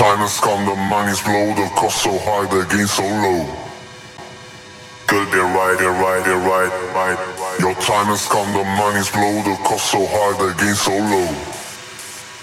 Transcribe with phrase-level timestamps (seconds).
[0.00, 3.44] China scum, the money's low, the cost so high, the gain so low.
[5.04, 7.20] Girl, they're right, they're right, they're right, right.
[7.60, 11.28] Your time has come, the money's low, the cost so high, the gain so low.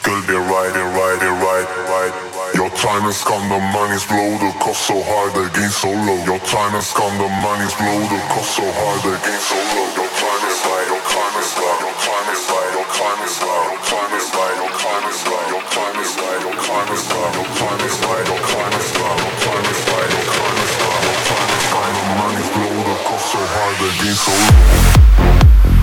[0.05, 2.13] Girl, they're right, they're right, they're right, right.
[2.53, 6.21] Your time has come, the money's low, the cost so high, the gain so low.
[6.29, 9.97] Your time has come, the money's low, the cost so high, the gain so low.
[9.97, 10.96] Your time is right
[23.87, 25.76] against the wall.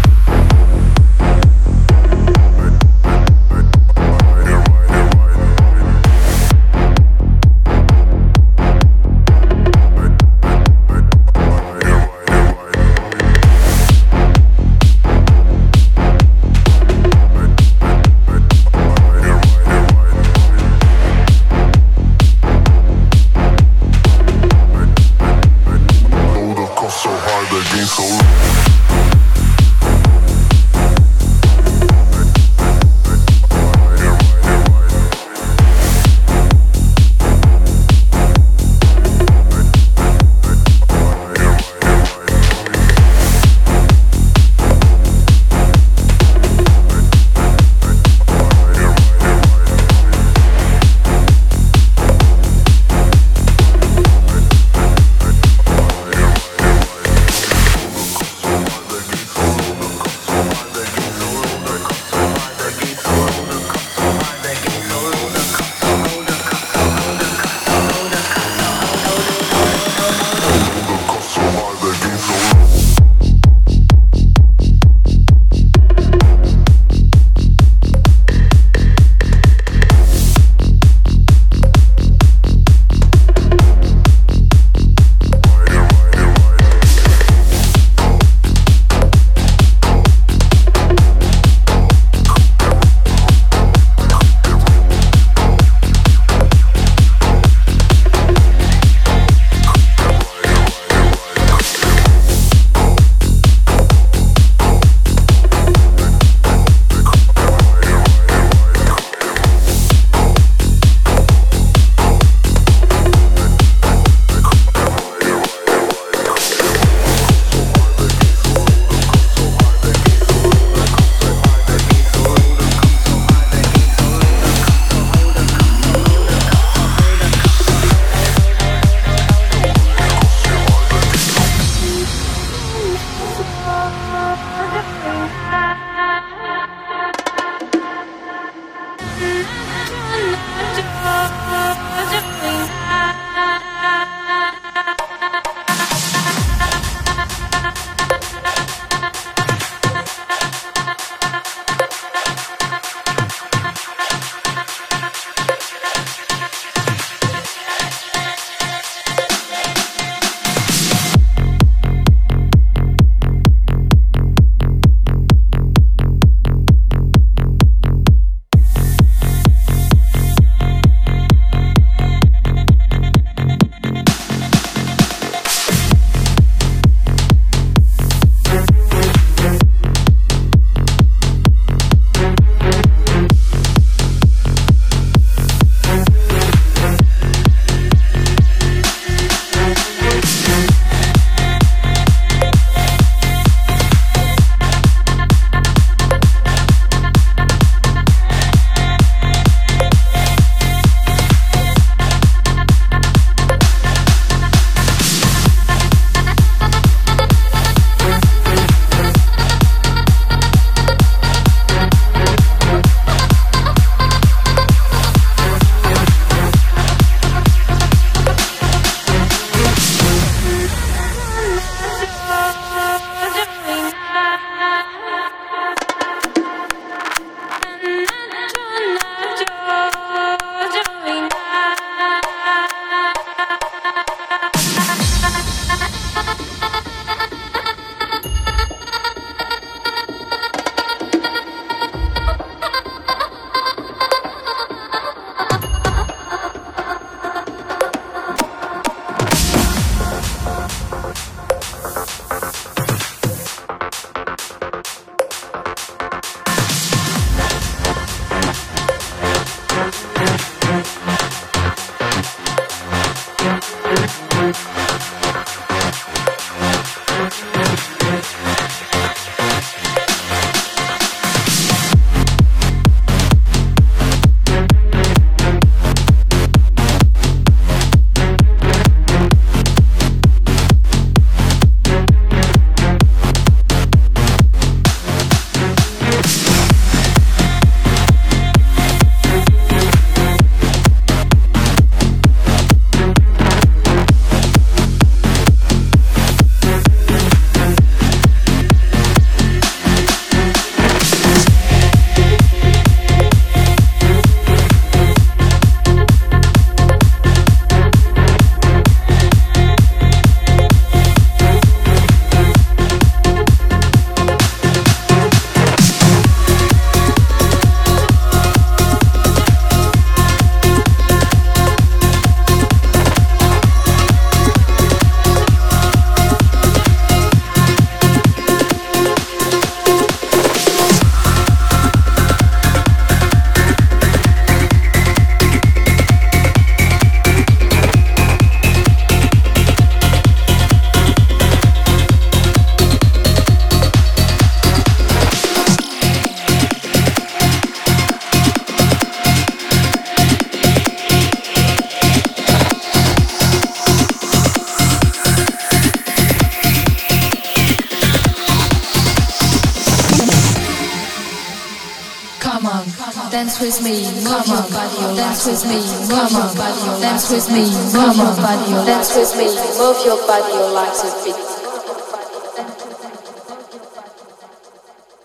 [369.14, 371.36] Body, dance move your body, your legs a bit.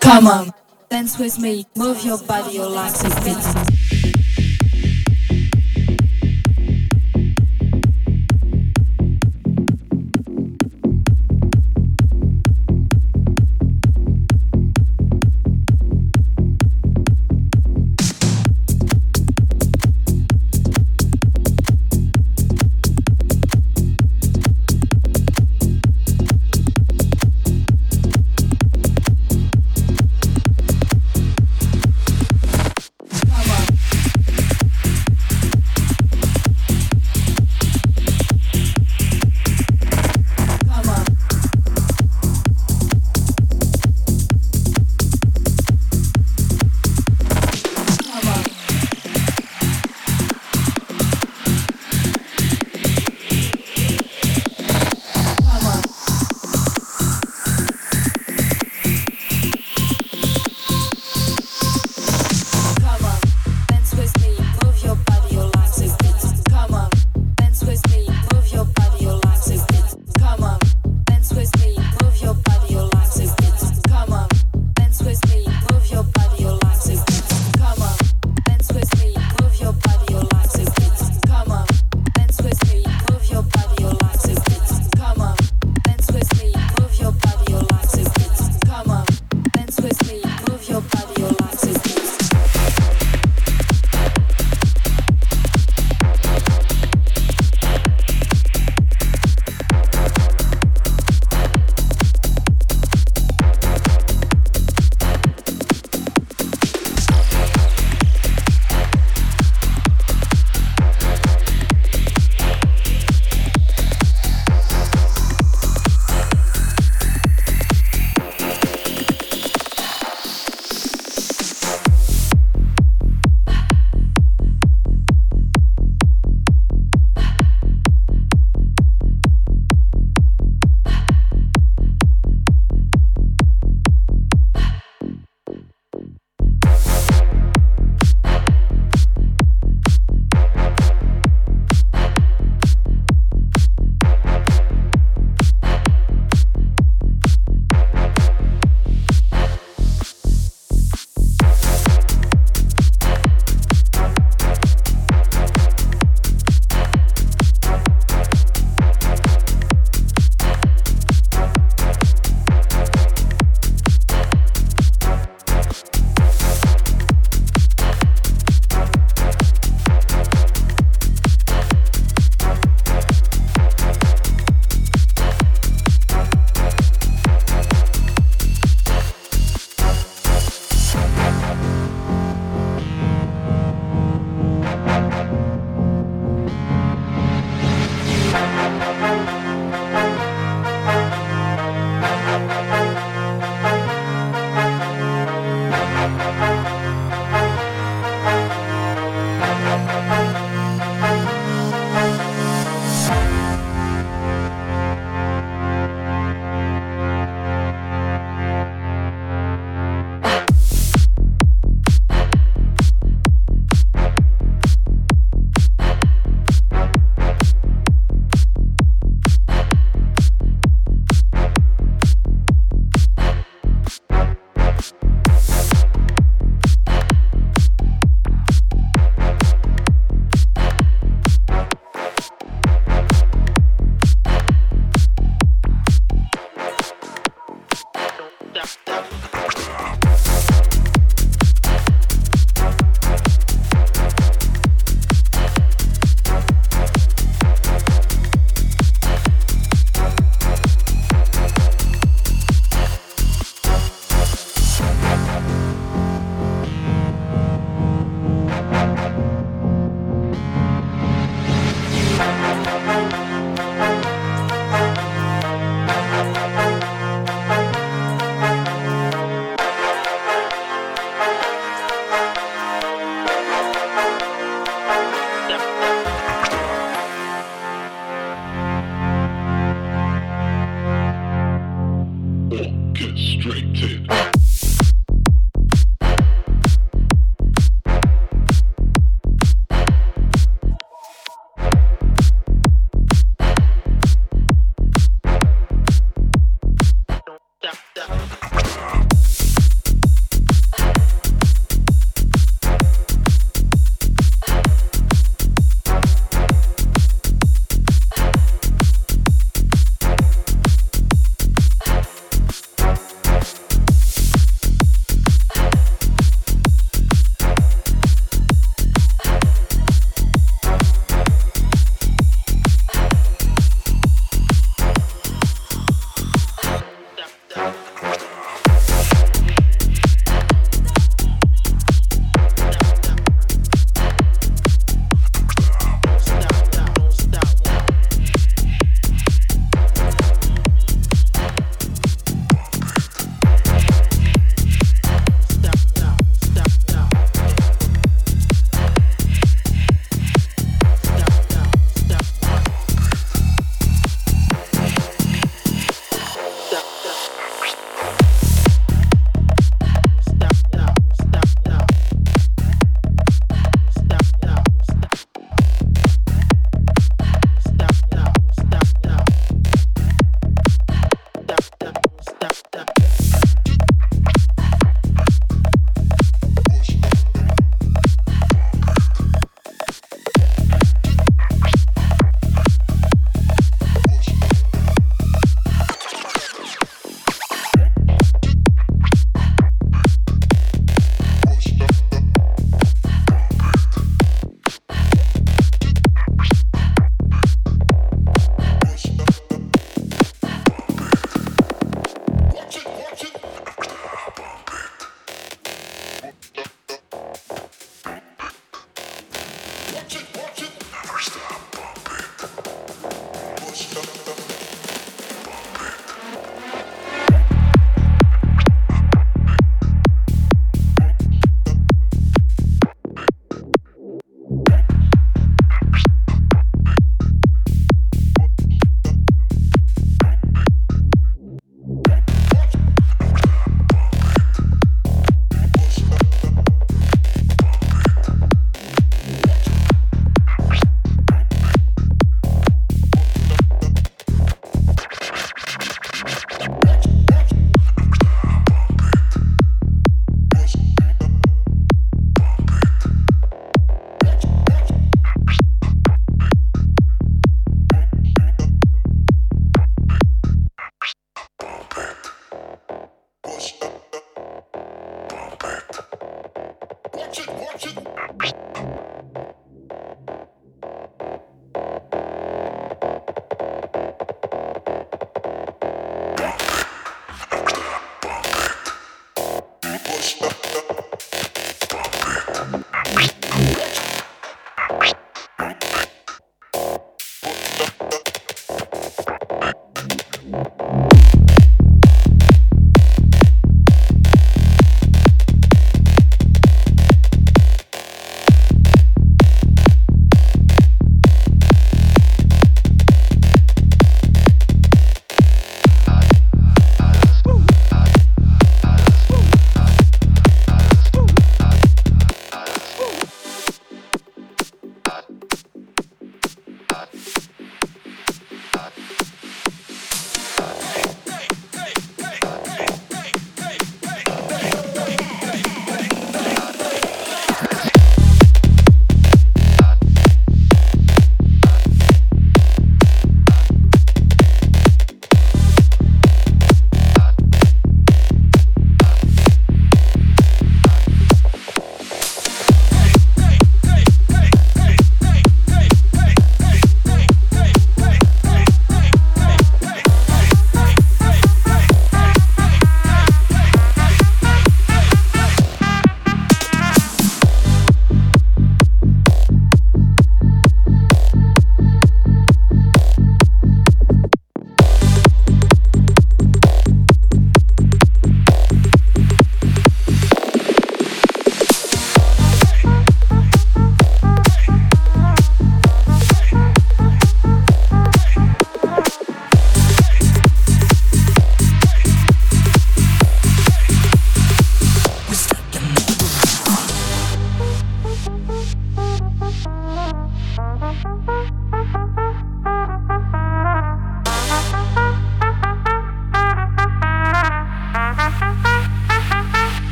[0.00, 0.52] Come on,
[0.90, 3.59] dance with me, move your body, your legs a bit.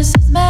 [0.00, 0.49] promises made.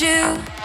[0.00, 0.55] you,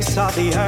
[0.00, 0.59] face of the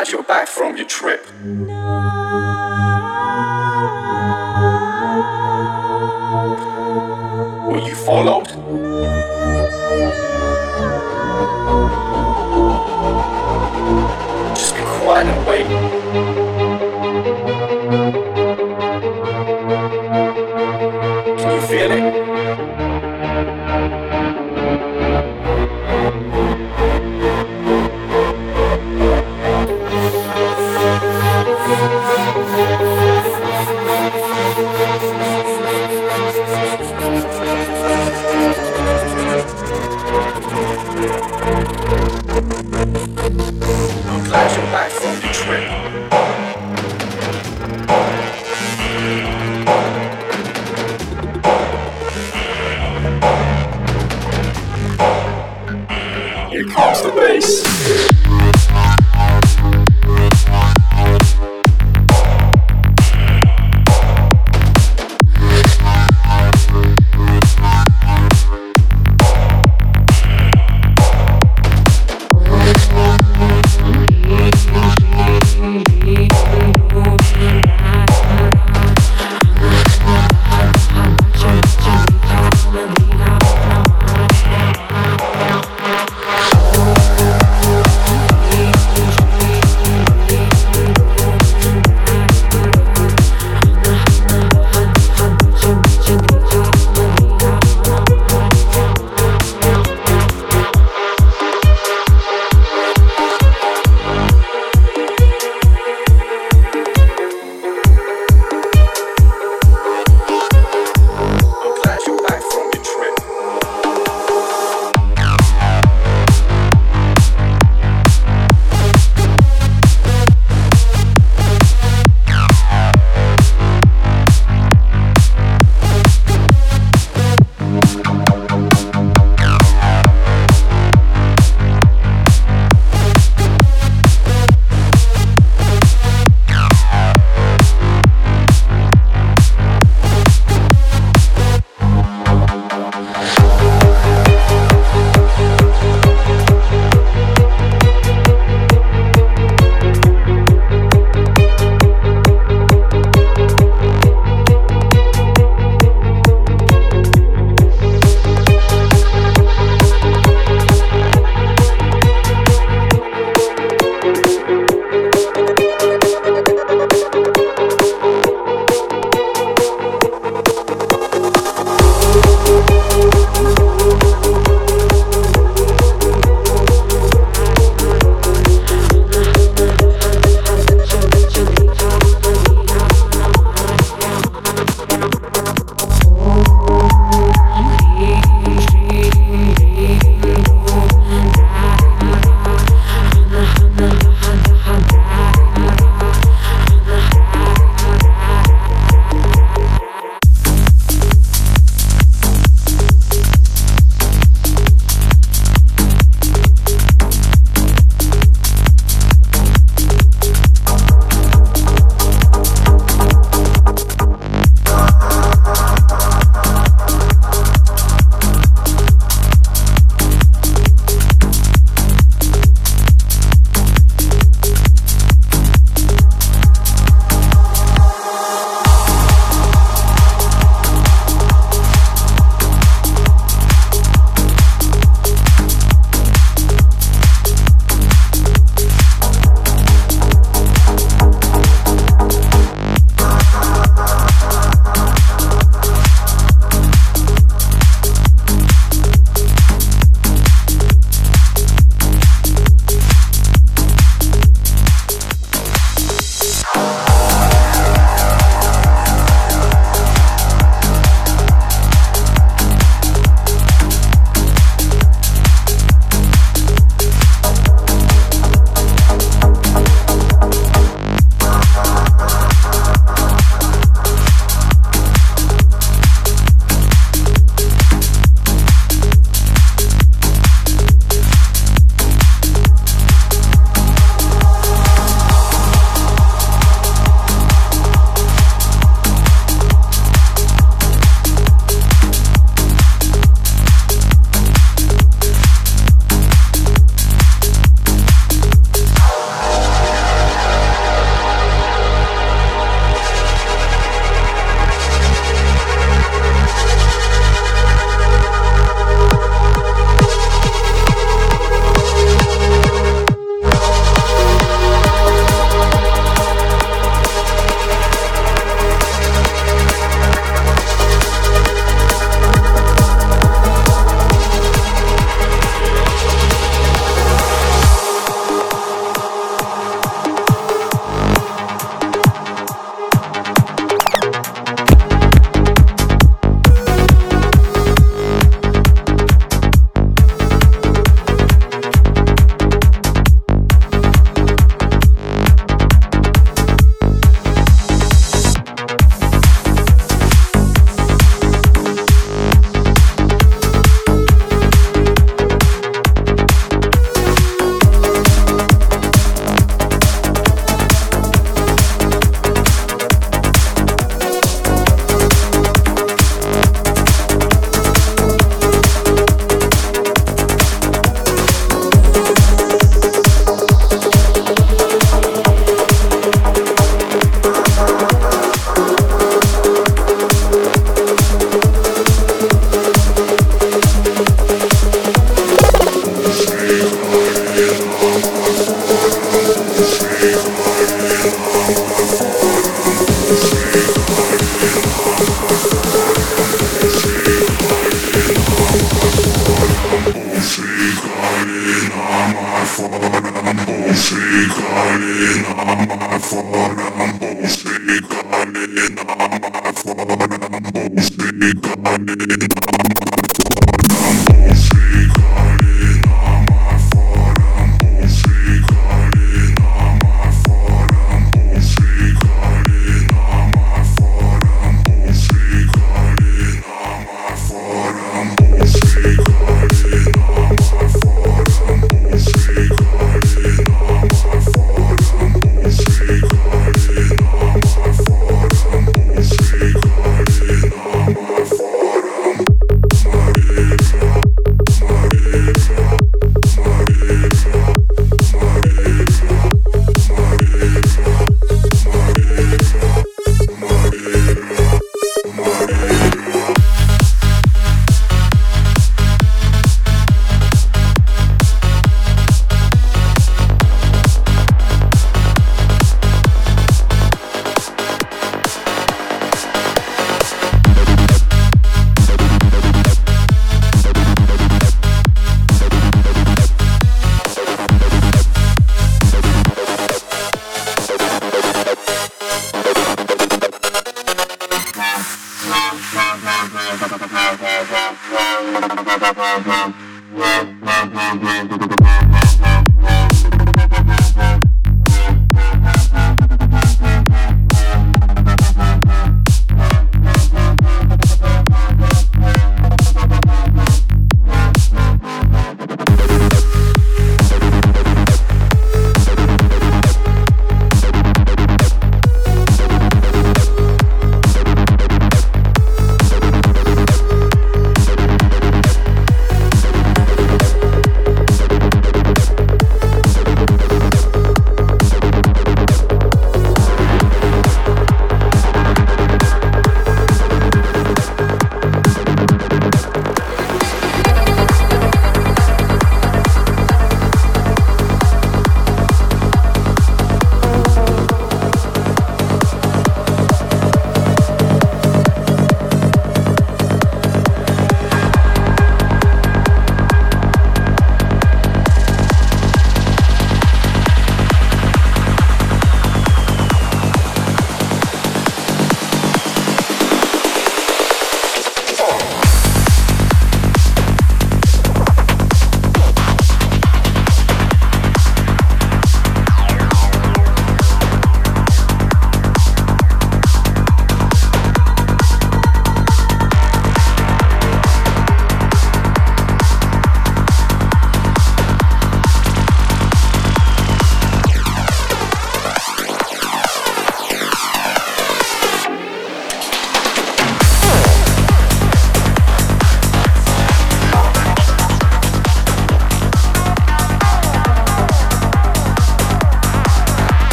[0.00, 1.29] glad you're back from your trip.